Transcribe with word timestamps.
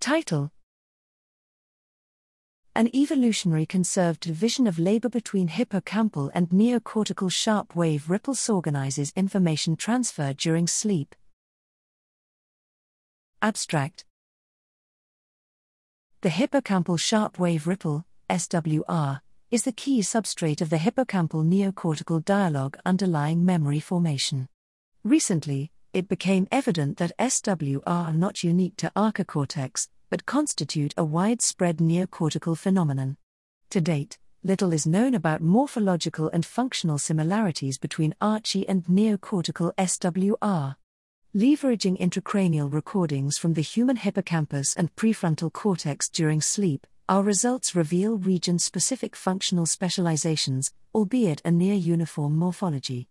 Title 0.00 0.52
An 2.76 2.88
evolutionary 2.94 3.66
conserved 3.66 4.20
division 4.20 4.68
of 4.68 4.78
labor 4.78 5.08
between 5.08 5.48
hippocampal 5.48 6.30
and 6.34 6.48
neocortical 6.50 7.32
sharp 7.32 7.74
wave 7.74 8.08
ripples 8.08 8.48
organizes 8.48 9.12
information 9.16 9.74
transfer 9.74 10.32
during 10.32 10.68
sleep. 10.68 11.16
Abstract 13.42 14.04
The 16.20 16.30
hippocampal 16.30 16.98
sharp 17.00 17.40
wave 17.40 17.66
ripple, 17.66 18.04
SWR, 18.30 19.20
is 19.50 19.64
the 19.64 19.72
key 19.72 20.00
substrate 20.00 20.60
of 20.60 20.70
the 20.70 20.76
hippocampal 20.76 21.44
neocortical 21.44 22.24
dialogue 22.24 22.78
underlying 22.86 23.44
memory 23.44 23.80
formation. 23.80 24.48
Recently, 25.02 25.72
it 25.98 26.08
became 26.08 26.46
evident 26.52 26.96
that 26.98 27.10
SWR 27.18 27.82
are 27.84 28.12
not 28.12 28.44
unique 28.44 28.76
to 28.76 28.92
archicortex, 28.94 29.88
but 30.10 30.26
constitute 30.26 30.94
a 30.96 31.04
widespread 31.04 31.78
neocortical 31.78 32.56
phenomenon. 32.56 33.16
To 33.70 33.80
date, 33.80 34.16
little 34.44 34.72
is 34.72 34.86
known 34.86 35.12
about 35.12 35.40
morphological 35.40 36.30
and 36.32 36.46
functional 36.46 36.98
similarities 36.98 37.78
between 37.78 38.14
archi 38.20 38.66
and 38.68 38.84
neocortical 38.84 39.74
SWR. 39.74 40.76
Leveraging 41.34 41.98
intracranial 41.98 42.72
recordings 42.72 43.36
from 43.36 43.54
the 43.54 43.60
human 43.60 43.96
hippocampus 43.96 44.76
and 44.76 44.94
prefrontal 44.94 45.52
cortex 45.52 46.08
during 46.08 46.40
sleep, 46.40 46.86
our 47.08 47.24
results 47.24 47.74
reveal 47.74 48.18
region 48.18 48.60
specific 48.60 49.16
functional 49.16 49.66
specializations, 49.66 50.72
albeit 50.94 51.42
a 51.44 51.50
near 51.50 51.74
uniform 51.74 52.36
morphology. 52.36 53.08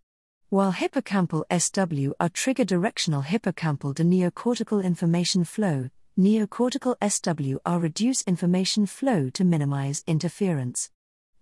While 0.50 0.72
hippocampal 0.72 1.44
SWR 1.50 2.32
trigger 2.32 2.64
directional 2.64 3.20
hippocampal 3.20 3.94
to 3.96 4.02
neocortical 4.02 4.82
information 4.82 5.44
flow, 5.44 5.90
neocortical 6.18 6.96
SWR 7.02 7.82
reduce 7.82 8.22
information 8.22 8.86
flow 8.86 9.28
to 9.28 9.44
minimize 9.44 10.02
interference. 10.06 10.90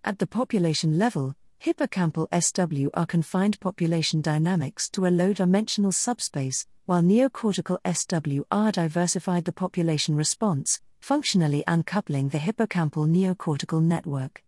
At 0.02 0.18
the 0.18 0.26
population 0.26 0.98
level, 0.98 1.36
hippocampal 1.64 2.28
SWR 2.30 3.06
confined 3.06 3.60
population 3.60 4.22
dynamics 4.22 4.88
to 4.88 5.06
a 5.06 5.14
low 5.14 5.32
dimensional 5.32 5.92
subspace, 5.92 6.66
while 6.86 7.00
neocortical 7.00 7.78
SWR 7.84 8.72
diversified 8.72 9.44
the 9.44 9.52
population 9.52 10.16
response, 10.16 10.80
functionally 10.98 11.62
uncoupling 11.68 12.30
the 12.30 12.38
hippocampal 12.38 13.06
neocortical 13.08 13.80
network. 13.80 14.42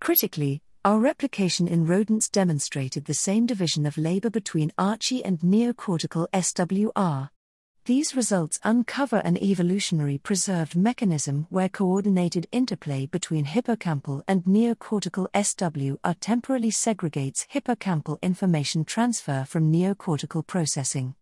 Critically, 0.00 0.62
our 0.82 0.98
replication 0.98 1.68
in 1.68 1.86
rodents 1.86 2.30
demonstrated 2.30 3.04
the 3.04 3.12
same 3.12 3.44
division 3.44 3.84
of 3.84 3.98
labor 3.98 4.30
between 4.30 4.72
archi 4.78 5.22
and 5.22 5.38
neocortical 5.40 6.26
SWR. 6.32 7.28
These 7.84 8.16
results 8.16 8.58
uncover 8.64 9.16
an 9.16 9.36
evolutionary 9.36 10.16
preserved 10.16 10.76
mechanism 10.76 11.46
where 11.50 11.68
coordinated 11.68 12.46
interplay 12.50 13.04
between 13.04 13.44
hippocampal 13.44 14.22
and 14.26 14.42
neocortical 14.44 15.26
SWR 15.34 16.14
temporally 16.18 16.70
segregates 16.70 17.46
hippocampal 17.52 18.20
information 18.22 18.86
transfer 18.86 19.44
from 19.46 19.70
neocortical 19.70 20.46
processing. 20.46 21.14